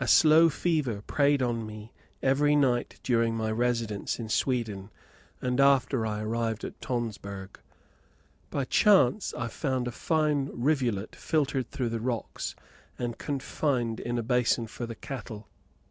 [0.00, 4.88] A slow fever preyed on me every night during my residence in Sweden,
[5.42, 7.60] and after I arrived at Tonsberg.
[8.48, 12.56] By chance I found a fine rivulet filtered through the rocks,
[12.98, 15.48] and confined in a basin for the cattle.